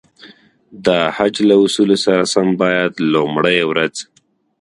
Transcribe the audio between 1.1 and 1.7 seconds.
حج له